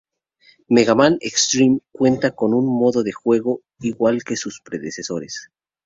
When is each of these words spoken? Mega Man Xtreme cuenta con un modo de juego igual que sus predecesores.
Mega 0.75 0.95
Man 0.95 1.19
Xtreme 1.21 1.81
cuenta 1.91 2.31
con 2.31 2.55
un 2.55 2.65
modo 2.65 3.03
de 3.03 3.11
juego 3.11 3.61
igual 3.81 4.23
que 4.23 4.35
sus 4.35 4.59
predecesores. 4.61 5.51